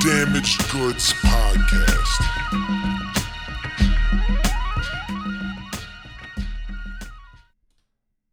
[0.00, 2.22] Damaged Goods Podcast.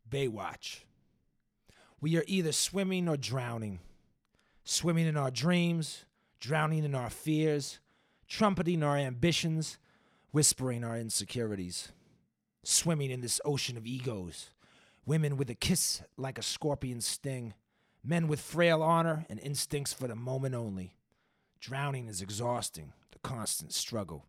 [0.09, 0.79] Baywatch.
[2.01, 3.79] We are either swimming or drowning.
[4.63, 6.05] Swimming in our dreams,
[6.39, 7.79] drowning in our fears,
[8.27, 9.77] trumpeting our ambitions,
[10.31, 11.89] whispering our insecurities.
[12.63, 14.51] Swimming in this ocean of egos.
[15.05, 17.53] Women with a kiss like a scorpion's sting.
[18.03, 20.95] Men with frail honor and instincts for the moment only.
[21.59, 24.25] Drowning is exhausting, the constant struggle.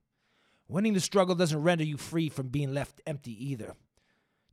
[0.69, 3.75] Winning the struggle doesn't render you free from being left empty either.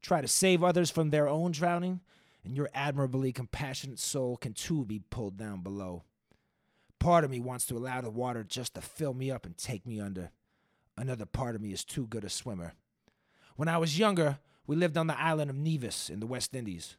[0.02, 2.02] Try to save others from their own drowning,
[2.44, 6.04] and your admirably compassionate soul can too be pulled down below.
[6.99, 9.85] Part of me wants to allow the water just to fill me up and take
[9.85, 10.32] me under.
[10.96, 12.73] Another part of me is too good a swimmer.
[13.55, 16.96] When I was younger, we lived on the island of Nevis in the West Indies.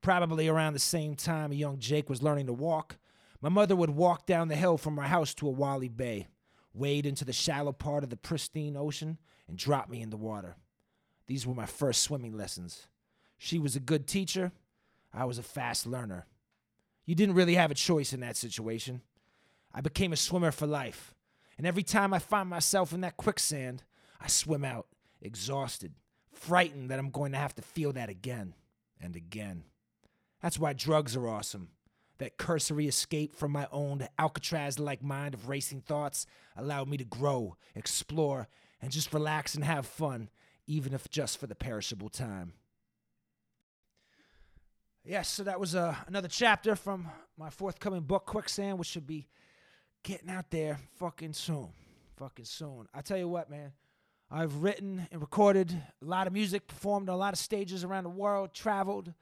[0.00, 2.96] Probably around the same time a young Jake was learning to walk,
[3.42, 6.28] my mother would walk down the hill from our house to a Oualie Bay,
[6.72, 10.54] wade into the shallow part of the pristine ocean, and drop me in the water.
[11.26, 12.86] These were my first swimming lessons.
[13.36, 14.52] She was a good teacher.
[15.12, 16.26] I was a fast learner.
[17.04, 19.02] You didn't really have a choice in that situation.
[19.74, 21.12] I became a swimmer for life.
[21.58, 23.82] And every time I find myself in that quicksand,
[24.20, 24.86] I swim out,
[25.20, 25.92] exhausted,
[26.32, 28.54] frightened that I'm going to have to feel that again
[29.00, 29.64] and again.
[30.40, 31.68] That's why drugs are awesome.
[32.18, 37.04] That cursory escape from my own Alcatraz like mind of racing thoughts allowed me to
[37.04, 38.48] grow, explore,
[38.80, 40.28] and just relax and have fun,
[40.66, 42.52] even if just for the perishable time.
[45.04, 49.26] Yes, so that was uh, another chapter from my forthcoming book, Quicksand, which should be
[50.04, 51.70] getting out there fucking soon.
[52.16, 52.86] Fucking soon.
[52.94, 53.72] I tell you what, man.
[54.30, 58.04] I've written and recorded a lot of music, performed on a lot of stages around
[58.04, 59.12] the world, traveled,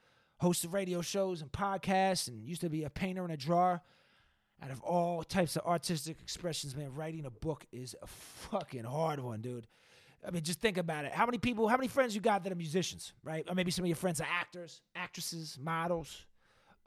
[0.41, 3.81] hosted radio shows and podcasts, and used to be a painter and a drawer.
[4.63, 9.19] Out of all types of artistic expressions, man, writing a book is a fucking hard
[9.19, 9.65] one, dude.
[10.25, 11.13] I mean, just think about it.
[11.13, 13.43] How many people, how many friends you got that are musicians, right?
[13.49, 16.25] Or maybe some of your friends are actors, actresses, models,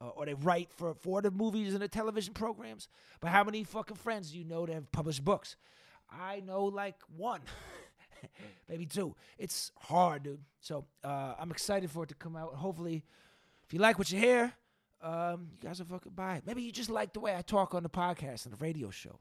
[0.01, 2.89] uh, or they write for, for the movies and the television programs.
[3.21, 5.57] But how many fucking friends do you know that have published books?
[6.11, 7.41] I know like one,
[8.69, 9.17] maybe two.
[9.37, 10.41] It's hard, dude.
[10.61, 12.55] So uh, I'm excited for it to come out.
[12.55, 13.05] Hopefully,
[13.67, 14.53] if you like what you hear,
[15.03, 16.45] um, you guys will fucking buy it.
[16.47, 19.21] Maybe you just like the way I talk on the podcast and the radio show.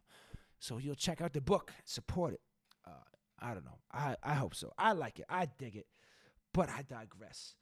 [0.60, 2.42] So you'll check out the book, support it.
[2.88, 2.92] Uh,
[3.40, 3.80] I don't know.
[3.92, 4.72] I, I hope so.
[4.78, 5.26] I like it.
[5.30, 5.88] I dig it.
[6.54, 7.56] But I digress.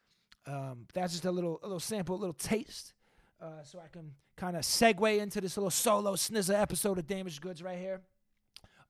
[0.45, 2.93] Um, that's just a little a little sample, a little taste.
[3.41, 7.41] Uh, so I can kind of segue into this little solo snizzer episode of Damaged
[7.41, 8.01] Goods right here.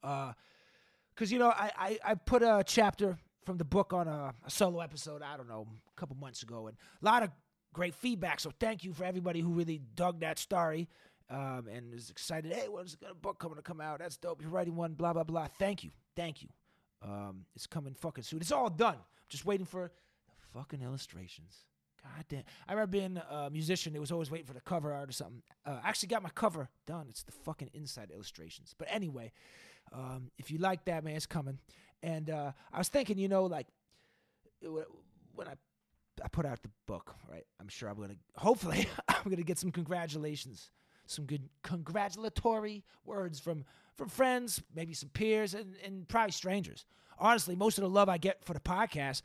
[0.01, 4.49] Because, you know, I, I, I put a chapter from the book on a, a
[4.49, 6.67] solo episode, I don't know, a couple months ago.
[6.67, 7.29] And a lot of
[7.73, 8.39] great feedback.
[8.39, 10.89] So thank you for everybody who really dug that story
[11.29, 12.53] um, and is excited.
[12.53, 13.99] Hey, when's a book coming to come out?
[13.99, 14.41] That's dope.
[14.41, 15.47] You're writing one, blah, blah, blah.
[15.59, 15.91] Thank you.
[16.15, 16.49] Thank you.
[17.01, 18.41] Um, it's coming fucking soon.
[18.41, 18.95] It's all done.
[18.95, 19.91] I'm just waiting for
[20.27, 21.65] the fucking illustrations.
[22.03, 22.43] God damn.
[22.67, 25.41] I remember being a musician, it was always waiting for the cover art or something.
[25.65, 27.05] Uh, I actually got my cover done.
[27.09, 28.73] It's the fucking inside illustrations.
[28.77, 29.31] But anyway,
[29.93, 31.59] um, if you like that, man, it's coming.
[32.03, 33.67] And uh, I was thinking, you know, like
[34.61, 35.53] when I
[36.23, 37.45] I put out the book, right?
[37.59, 40.71] I'm sure I'm gonna hopefully I'm gonna get some congratulations,
[41.05, 43.65] some good congratulatory words from
[43.95, 46.85] from friends, maybe some peers, and, and probably strangers.
[47.19, 49.21] Honestly, most of the love I get for the podcast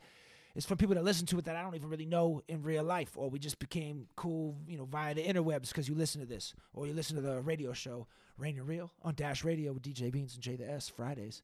[0.55, 2.83] is from people that listen to it that I don't even really know in real
[2.83, 6.27] life, or we just became cool, you know, via the interwebs because you listen to
[6.27, 9.83] this, or you listen to the radio show Rain and Real on Dash Radio with
[9.83, 11.41] DJ Beans and Jay the S Fridays.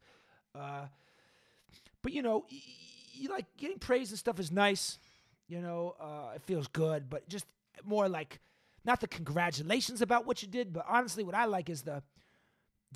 [0.55, 0.87] Uh,
[2.01, 2.45] but you know,
[3.13, 4.97] you like getting praise and stuff is nice.
[5.47, 7.45] You know, uh, it feels good, but just
[7.83, 8.39] more like
[8.85, 12.03] not the congratulations about what you did, but honestly, what I like is the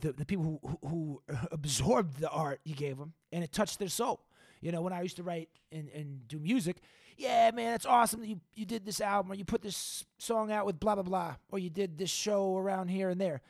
[0.02, 1.22] the, the people who, who,
[1.52, 4.22] absorbed the art you gave them and it touched their soul.
[4.62, 6.78] You know, when I used to write and, and do music,
[7.18, 10.52] yeah, man, it's awesome that you, you did this album or you put this song
[10.52, 13.42] out with blah, blah, blah, or you did this show around here and there.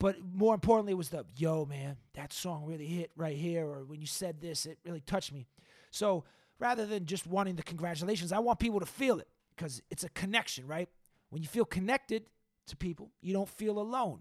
[0.00, 3.84] But more importantly, it was the, yo, man, that song really hit right here, or
[3.84, 5.46] when you said this, it really touched me.
[5.90, 6.24] So
[6.58, 10.08] rather than just wanting the congratulations, I want people to feel it because it's a
[10.10, 10.88] connection, right?
[11.30, 12.24] When you feel connected
[12.66, 14.20] to people, you don't feel alone.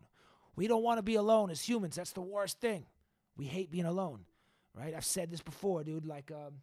[0.56, 1.96] We don't want to be alone as humans.
[1.96, 2.86] That's the worst thing.
[3.38, 4.26] We hate being alone,
[4.74, 4.94] right?
[4.96, 6.06] I've said this before, dude.
[6.06, 6.56] Like um,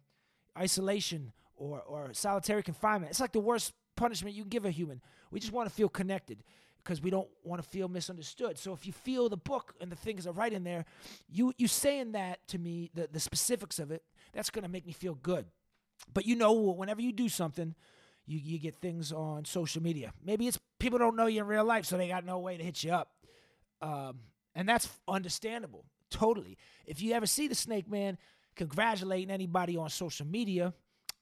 [0.57, 3.11] isolation or, or solitary confinement.
[3.11, 5.01] It's like the worst punishment you can give a human.
[5.31, 6.43] We just want to feel connected
[6.83, 8.59] because we don't want to feel misunderstood.
[8.59, 10.85] So if you feel the book and the things I write in there,
[11.29, 14.93] you you saying that to me, the, the specifics of it, that's gonna make me
[14.93, 15.45] feel good.
[16.13, 17.75] But you know, whenever you do something,
[18.25, 20.13] you, you get things on social media.
[20.23, 22.63] Maybe it's people don't know you in real life, so they got no way to
[22.63, 23.11] hit you up.
[23.81, 24.19] Um,
[24.55, 26.57] And that's understandable, totally.
[26.85, 28.17] If you ever see the Snake Man
[28.55, 30.73] congratulating anybody on social media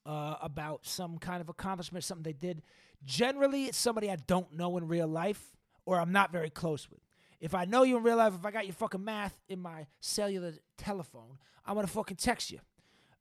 [0.05, 2.61] uh, about some kind of accomplishment, something they did,
[3.03, 5.41] generally it's somebody I don't know in real life
[5.85, 6.99] or I'm not very close with.
[7.41, 9.87] If I know you in real life, if I got your fucking math in my
[9.99, 12.59] cellular telephone, I'm gonna fucking text you.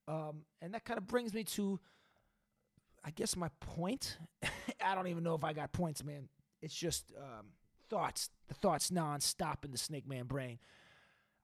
[0.09, 1.79] Um, and that kind of brings me to,
[3.05, 4.19] I guess, my point.
[4.85, 6.29] I don't even know if I got points, man.
[6.61, 7.47] It's just um,
[7.89, 8.31] thoughts.
[8.49, 10.59] The thoughts non-stop in the Snake Man brain.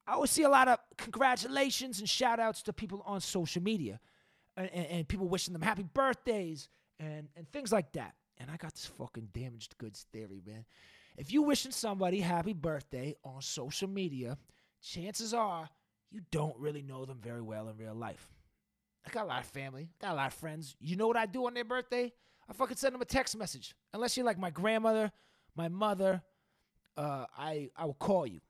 [0.06, 4.00] I always see a lot of congratulations and shout outs to people on social media
[4.56, 6.68] and, and, and people wishing them happy birthdays
[6.98, 8.14] and, and things like that.
[8.38, 10.64] And I got this fucking damaged goods theory, man.
[11.18, 14.38] If you wishing somebody happy birthday on social media,
[14.80, 15.68] chances are
[16.10, 18.30] you don't really know them very well in real life.
[19.06, 20.76] I got a lot of family, got a lot of friends.
[20.80, 22.12] You know what I do on their birthday?
[22.48, 23.74] I fucking send them a text message.
[23.92, 25.12] Unless you're like my grandmother,
[25.54, 26.22] my mother,
[26.96, 28.40] uh, I I will call you.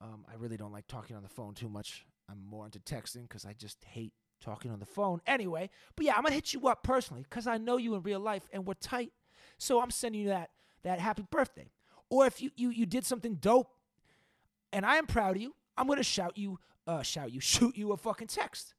[0.00, 2.06] Um, I really don't like talking on the phone too much.
[2.30, 5.20] I'm more into texting because I just hate talking on the phone.
[5.26, 8.20] Anyway, but yeah, I'm gonna hit you up personally because I know you in real
[8.20, 9.12] life and we're tight.
[9.58, 10.50] So I'm sending you that
[10.82, 11.70] that happy birthday.
[12.10, 13.70] Or if you you you did something dope,
[14.72, 17.92] and I am proud of you, I'm gonna shout you, uh, shout you, shoot you
[17.92, 18.74] a fucking text.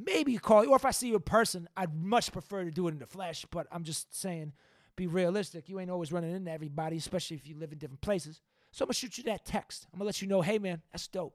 [0.00, 2.86] Maybe call you, or if I see you in person, I'd much prefer to do
[2.86, 3.44] it in the flesh.
[3.50, 4.52] But I'm just saying,
[4.94, 5.68] be realistic.
[5.68, 8.40] You ain't always running into everybody, especially if you live in different places.
[8.70, 9.86] So I'm gonna shoot you that text.
[9.92, 11.34] I'm gonna let you know, hey man, that's dope.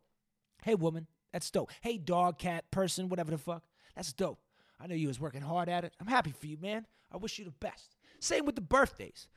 [0.63, 1.71] Hey woman, that's dope.
[1.81, 3.63] Hey dog, cat, person, whatever the fuck,
[3.95, 4.39] that's dope.
[4.80, 5.94] I know you was working hard at it.
[6.00, 6.86] I'm happy for you, man.
[7.12, 7.95] I wish you the best.
[8.19, 9.27] Same with the birthdays.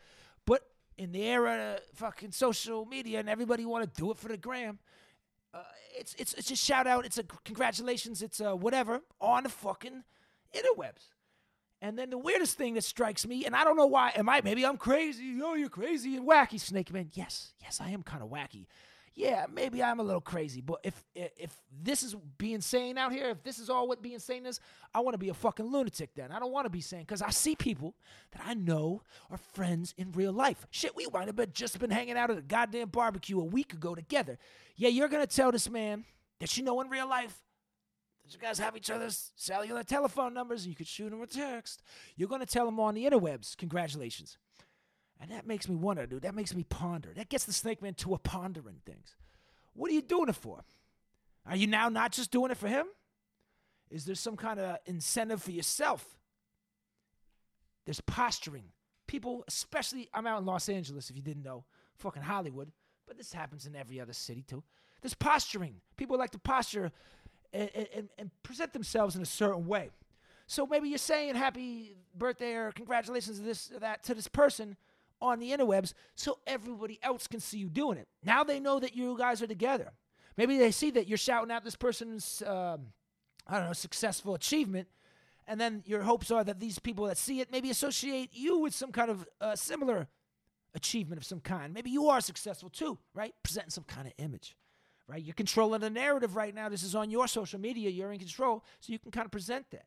[0.44, 0.62] But
[0.96, 4.37] in the era of fucking social media and everybody want to do it for the
[4.37, 4.78] gram,
[5.56, 5.62] uh,
[5.99, 7.05] it's it's it's a shout out.
[7.06, 8.23] It's a congratulations.
[8.23, 10.05] It's a whatever on the fucking
[10.55, 11.11] interwebs.
[11.82, 14.41] And then the weirdest thing that strikes me, and I don't know why, am I
[14.43, 15.38] maybe I'm crazy?
[15.43, 17.11] Oh, you're crazy and wacky, Snake Man.
[17.12, 18.67] Yes, yes, I am kind of wacky.
[19.16, 23.30] Yeah, maybe I'm a little crazy, but if if this is being sane out here,
[23.30, 24.60] if this is all what being sane is,
[24.94, 26.14] I want to be a fucking lunatic.
[26.14, 27.94] Then I don't want to be sane because I see people
[28.32, 30.66] that I know are friends in real life.
[30.70, 33.72] Shit, we might have been just been hanging out at a goddamn barbecue a week
[33.72, 34.38] ago together.
[34.76, 36.04] Yeah, you're gonna tell this man
[36.38, 37.42] that you know in real life
[38.22, 41.26] that you guys have each other's cellular telephone numbers and you could shoot him a
[41.26, 41.82] text.
[42.16, 44.36] You're gonna tell him on the interwebs, congratulations.
[45.20, 46.22] And that makes me wonder, dude.
[46.22, 47.10] That makes me ponder.
[47.14, 49.16] That gets the snake man to a pondering things.
[49.74, 50.64] What are you doing it for?
[51.46, 52.86] Are you now not just doing it for him?
[53.90, 56.04] Is there some kind of incentive for yourself?
[57.84, 58.64] There's posturing.
[59.06, 61.64] People, especially, I'm out in Los Angeles, if you didn't know,
[61.94, 62.72] fucking Hollywood,
[63.06, 64.64] but this happens in every other city too.
[65.00, 65.76] There's posturing.
[65.96, 66.90] People like to posture
[67.52, 69.90] and, and, and present themselves in a certain way.
[70.48, 74.76] So maybe you're saying happy birthday or congratulations to this or that to this person
[75.20, 78.08] on the interwebs so everybody else can see you doing it.
[78.24, 79.92] Now they know that you guys are together.
[80.36, 82.88] Maybe they see that you're shouting out this person's, um,
[83.46, 84.88] I don't know, successful achievement,
[85.46, 88.74] and then your hopes are that these people that see it maybe associate you with
[88.74, 90.08] some kind of uh, similar
[90.74, 91.72] achievement of some kind.
[91.72, 93.34] Maybe you are successful too, right?
[93.42, 94.56] Presenting some kind of image,
[95.08, 95.22] right?
[95.22, 96.68] You're controlling the narrative right now.
[96.68, 97.88] This is on your social media.
[97.90, 99.86] You're in control, so you can kind of present that.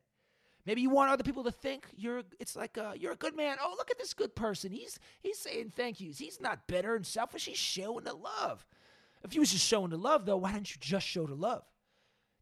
[0.66, 2.22] Maybe you want other people to think you're.
[2.38, 3.56] It's like uh, you're a good man.
[3.62, 4.72] Oh, look at this good person.
[4.72, 6.18] He's he's saying thank yous.
[6.18, 7.46] He's not bitter and selfish.
[7.46, 8.66] He's showing the love.
[9.24, 11.62] If you was just showing the love, though, why didn't you just show the love?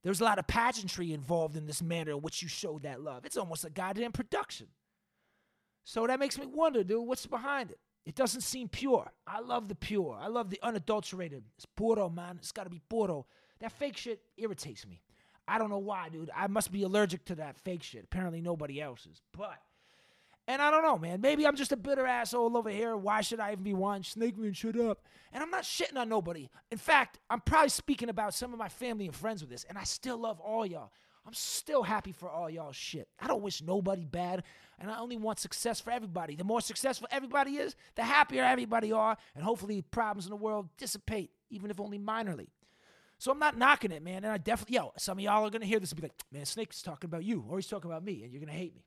[0.02, 3.24] There's a lot of pageantry involved in this manner in which you showed that love.
[3.24, 4.68] It's almost a goddamn production.
[5.84, 7.78] So that makes me wonder, dude, what's behind it?
[8.06, 9.10] It doesn't seem pure.
[9.26, 10.18] I love the pure.
[10.20, 11.42] I love the unadulterated.
[11.56, 12.36] It's puro, man.
[12.38, 13.26] It's got to be puro.
[13.60, 15.02] That fake shit irritates me.
[15.48, 16.30] I don't know why, dude.
[16.34, 18.04] I must be allergic to that fake shit.
[18.04, 19.22] Apparently nobody else is.
[19.36, 19.58] But
[20.48, 21.20] and I don't know, man.
[21.20, 22.96] Maybe I'm just a bitter asshole over here.
[22.96, 24.02] Why should I even be one?
[24.02, 25.02] Snake man, shut up.
[25.30, 26.48] And I'm not shitting on nobody.
[26.70, 29.76] In fact, I'm probably speaking about some of my family and friends with this, and
[29.76, 30.90] I still love all y'all.
[31.26, 33.08] I'm still happy for all y'all shit.
[33.20, 34.44] I don't wish nobody bad,
[34.78, 36.34] and I only want success for everybody.
[36.34, 40.70] The more successful everybody is, the happier everybody are, and hopefully problems in the world
[40.78, 42.48] dissipate, even if only minorly.
[43.18, 44.24] So I'm not knocking it, man.
[44.24, 46.44] And I definitely, yo, some of y'all are gonna hear this and be like, man,
[46.44, 48.84] Snake's talking about you, or he's talking about me, and you're gonna hate me.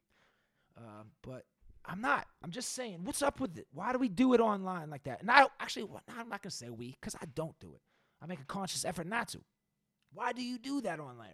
[0.78, 1.46] Um, but
[1.86, 2.28] I'm not.
[2.44, 3.68] I'm just saying, what's up with it?
[3.74, 5.22] Why do we do it online like that?
[5.22, 7.82] And I actually, well, I'm not gonna say we, because I don't do it.
[8.22, 9.40] I make a conscious effort not to.
[10.14, 11.30] Why do you do that online?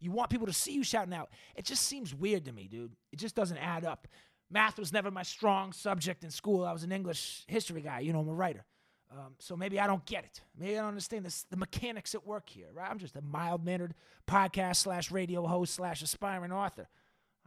[0.00, 1.30] You want people to see you shouting out.
[1.56, 2.92] It just seems weird to me, dude.
[3.12, 4.06] It just doesn't add up.
[4.50, 6.64] Math was never my strong subject in school.
[6.64, 8.00] I was an English history guy.
[8.00, 8.64] You know, I'm a writer.
[9.10, 10.42] Um, so maybe I don't get it.
[10.58, 12.90] Maybe I don't understand this, the mechanics at work here, right?
[12.90, 13.94] I'm just a mild mannered
[14.26, 16.88] podcast slash radio host slash aspiring author.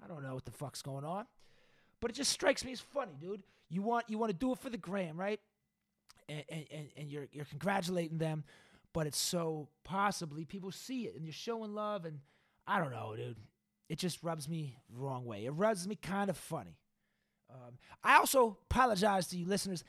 [0.03, 1.25] I don't know what the fuck's going on,
[1.99, 3.43] but it just strikes me as funny, dude.
[3.69, 5.39] You want you want to do it for the gram, right?
[6.27, 8.43] And and, and you're you're congratulating them,
[8.91, 12.19] but it's so possibly people see it and you're showing love and
[12.65, 13.37] I don't know, dude.
[13.87, 15.45] It just rubs me the wrong way.
[15.45, 16.77] It rubs me kind of funny.
[17.53, 19.83] Um, I also apologize to you listeners.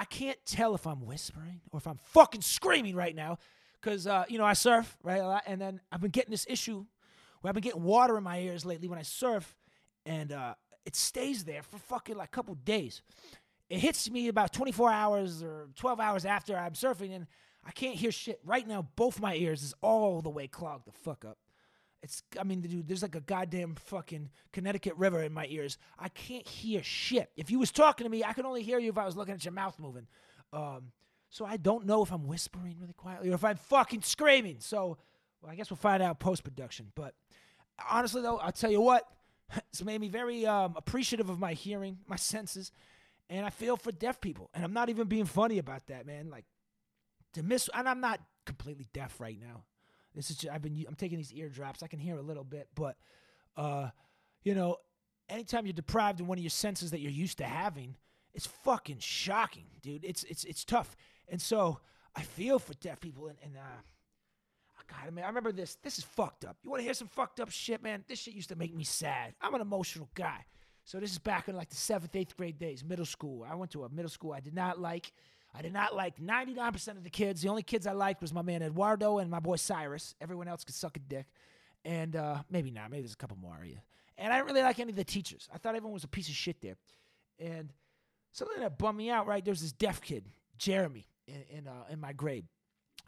[0.00, 3.36] I can't tell if I'm whispering or if I'm fucking screaming right now
[3.74, 5.42] because, uh, you know, I surf, right?
[5.46, 6.86] And then I've been getting this issue
[7.42, 9.54] where I've been getting water in my ears lately when I surf,
[10.06, 10.54] and uh,
[10.86, 13.02] it stays there for fucking like a couple days.
[13.68, 17.26] It hits me about 24 hours or 12 hours after I'm surfing, and
[17.62, 18.40] I can't hear shit.
[18.42, 21.36] Right now, both my ears is all the way clogged the fuck up.
[22.02, 25.76] It's, I mean, dude, there's like a goddamn fucking Connecticut River in my ears.
[25.98, 27.30] I can't hear shit.
[27.36, 29.34] If you was talking to me, I could only hear you if I was looking
[29.34, 30.06] at your mouth moving.
[30.52, 30.92] Um,
[31.28, 34.56] so I don't know if I'm whispering really quietly or if I'm fucking screaming.
[34.60, 34.98] So,
[35.40, 36.90] well, I guess we'll find out post production.
[36.94, 37.14] But
[37.88, 39.04] honestly, though, I'll tell you what,
[39.70, 42.72] it's made me very um, appreciative of my hearing, my senses,
[43.28, 44.50] and I feel for deaf people.
[44.54, 46.30] And I'm not even being funny about that, man.
[46.30, 46.46] Like
[47.34, 49.64] to miss, and I'm not completely deaf right now.
[50.14, 51.82] This is just, I've been I'm taking these eardrops.
[51.82, 52.96] I can hear a little bit, but
[53.56, 53.90] uh,
[54.42, 54.76] you know,
[55.28, 57.96] anytime you're deprived of one of your senses that you're used to having,
[58.34, 60.04] it's fucking shocking, dude.
[60.04, 60.96] It's it's it's tough.
[61.28, 61.80] And so
[62.16, 63.82] I feel for deaf people and, and uh
[64.90, 65.76] God, I mean, I remember this.
[65.82, 66.56] This is fucked up.
[66.62, 68.04] You want to hear some fucked up shit, man?
[68.08, 69.34] This shit used to make me sad.
[69.40, 70.44] I'm an emotional guy.
[70.84, 73.46] So this is back in like the seventh, eighth grade days, middle school.
[73.48, 75.12] I went to a middle school I did not like.
[75.54, 77.42] I did not like 99% of the kids.
[77.42, 80.14] The only kids I liked was my man Eduardo and my boy Cyrus.
[80.20, 81.26] Everyone else could suck a dick.
[81.84, 82.90] And uh, maybe not.
[82.90, 83.58] Maybe there's a couple more.
[83.64, 83.78] Yeah.
[84.16, 85.48] And I didn't really like any of the teachers.
[85.52, 86.76] I thought everyone was a piece of shit there.
[87.38, 87.72] And
[88.32, 89.44] something that bummed me out, right?
[89.44, 90.26] There's this deaf kid,
[90.58, 92.44] Jeremy, in in, uh, in my grade.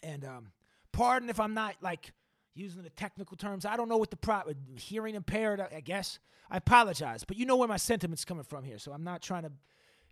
[0.03, 0.53] And um,
[0.91, 2.13] pardon if I'm not like
[2.55, 3.65] using the technical terms.
[3.65, 4.43] I don't know what the pro
[4.77, 6.19] hearing impaired, I guess.
[6.51, 8.79] I apologize, but you know where my sentiment's coming from here.
[8.79, 9.53] So I'm not trying to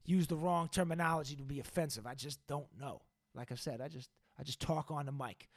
[0.05, 2.07] use the wrong terminology to be offensive.
[2.07, 3.03] I just don't know.
[3.35, 5.49] Like I said, I just I just talk on the mic.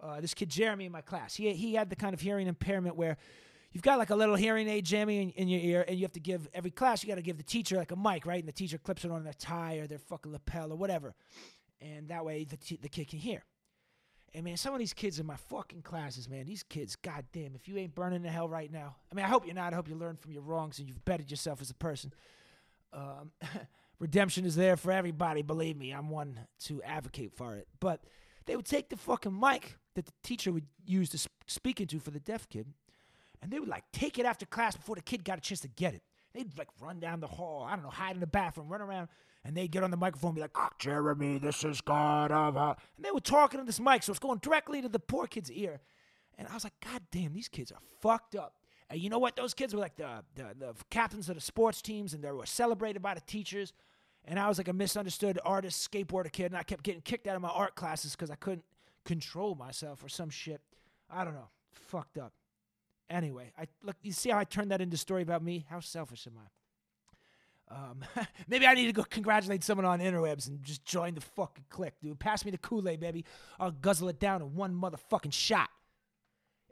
[0.00, 2.96] Uh, this kid Jeremy in my class, he he had the kind of hearing impairment
[2.96, 3.16] where
[3.72, 6.12] you've got like a little hearing aid jammy in, in your ear, and you have
[6.12, 8.40] to give every class you got to give the teacher like a mic, right?
[8.40, 11.14] And the teacher clips it on their tie or their fucking lapel or whatever,
[11.80, 13.42] and that way the t- the kid can hear.
[14.34, 17.66] And man, some of these kids in my fucking classes, man, these kids, goddamn, if
[17.66, 19.72] you ain't burning to hell right now, I mean, I hope you're not.
[19.72, 22.12] I hope you learn from your wrongs and you've bettered yourself as a person.
[22.92, 23.32] Um,
[23.98, 25.42] redemption is there for everybody.
[25.42, 27.68] Believe me, I'm one to advocate for it.
[27.80, 28.02] But
[28.46, 32.10] they would take the fucking mic that the teacher would use to speak into for
[32.10, 32.66] the deaf kid,
[33.42, 35.68] and they would like take it after class before the kid got a chance to
[35.68, 36.02] get it.
[36.32, 39.08] They'd like run down the hall, I don't know, hide in the bathroom, run around,
[39.44, 42.56] and they'd get on the microphone and be like, oh, Jeremy, this is God of.
[42.56, 42.74] Uh.
[42.96, 45.50] And they were talking to this mic, so it's going directly to the poor kid's
[45.50, 45.80] ear.
[46.36, 48.54] And I was like, God damn, these kids are fucked up.
[48.88, 49.36] And you know what?
[49.36, 52.46] Those kids were like the, the, the captains of the sports teams, and they were
[52.46, 53.72] celebrated by the teachers.
[54.24, 57.36] And I was like a misunderstood artist, skateboarder kid, and I kept getting kicked out
[57.36, 58.64] of my art classes because I couldn't
[59.04, 60.60] control myself or some shit.
[61.10, 61.48] I don't know.
[61.72, 62.32] Fucked up.
[63.08, 63.96] Anyway, I look.
[64.02, 65.64] You see how I turned that into a story about me?
[65.70, 66.48] How selfish am I?
[67.68, 68.04] Um,
[68.48, 71.94] maybe I need to go congratulate someone on interwebs and just join the fucking clique,
[72.02, 72.18] dude.
[72.18, 73.24] Pass me the Kool Aid, baby.
[73.60, 75.68] I'll guzzle it down in one motherfucking shot.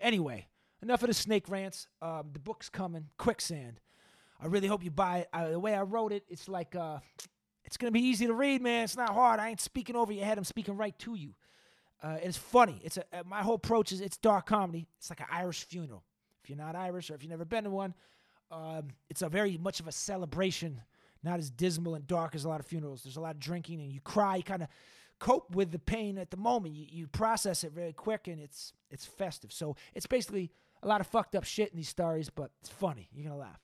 [0.00, 0.48] Anyway,
[0.84, 1.88] enough of the snake rants.
[2.02, 3.80] Um, the book's coming, Quicksand.
[4.40, 5.28] I really hope you buy it.
[5.32, 6.98] I, the way I wrote it, it's like uh,
[7.64, 8.84] it's gonna be easy to read, man.
[8.84, 9.40] It's not hard.
[9.40, 10.36] I ain't speaking over your head.
[10.38, 11.34] I'm speaking right to you.
[12.02, 12.80] Uh, it's funny.
[12.84, 14.86] It's a uh, my whole approach is it's dark comedy.
[14.98, 16.04] It's like an Irish funeral.
[16.42, 17.94] If you're not Irish or if you've never been to one,
[18.50, 20.82] um, it's a very much of a celebration.
[21.22, 23.02] Not as dismal and dark as a lot of funerals.
[23.02, 24.36] There's a lot of drinking and you cry.
[24.36, 24.68] You kind of
[25.18, 26.74] cope with the pain at the moment.
[26.74, 29.50] You, you process it very quick and it's it's festive.
[29.50, 30.50] So it's basically
[30.84, 33.08] a lot of fucked up shit in these stories, but it's funny.
[33.12, 33.60] You're gonna laugh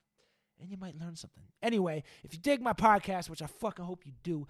[0.61, 1.43] and you might learn something.
[1.61, 4.47] Anyway, if you dig my podcast, which I fucking hope you do,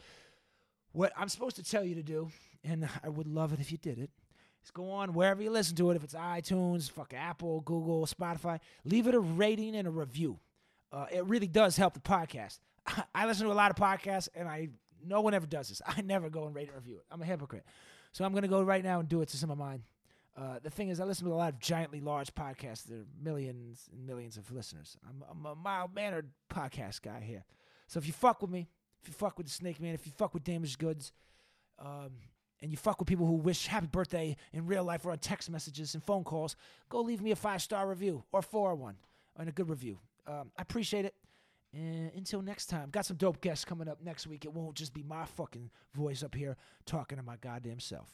[0.91, 2.29] what I'm supposed to tell you to do,
[2.63, 4.09] and I would love it if you did it,
[4.63, 5.95] is go on wherever you listen to it.
[5.95, 10.39] If it's iTunes, fuck Apple, Google, Spotify, leave it a rating and a review.
[10.91, 12.59] Uh, it really does help the podcast.
[13.15, 14.69] I listen to a lot of podcasts, and I
[15.03, 15.81] no one ever does this.
[15.87, 17.05] I never go and rate and review it.
[17.09, 17.65] I'm a hypocrite.
[18.11, 19.83] So I'm gonna go right now and do it to some of mine.
[20.38, 22.83] Uh, the thing is, I listen to a lot of giantly large podcasts.
[22.83, 24.97] There are millions and millions of listeners.
[25.07, 27.43] I'm, I'm a mild mannered podcast guy here.
[27.88, 28.69] So if you fuck with me,
[29.01, 31.11] if you fuck with the Snake Man, if you fuck with Damaged Goods,
[31.79, 32.11] um,
[32.61, 35.50] and you fuck with people who wish happy birthday in real life or on text
[35.50, 36.55] messages and phone calls,
[36.89, 38.95] go leave me a five star review or four one
[39.38, 39.97] and a good review.
[40.27, 41.15] Um, I appreciate it.
[41.73, 44.45] And until next time, got some dope guests coming up next week.
[44.45, 48.09] It won't just be my fucking voice up here talking to my goddamn self.